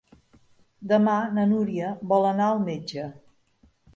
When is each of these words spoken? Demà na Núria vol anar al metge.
Demà 0.91 1.17
na 1.35 1.43
Núria 1.51 1.91
vol 2.13 2.27
anar 2.31 2.47
al 2.55 2.65
metge. 2.65 3.07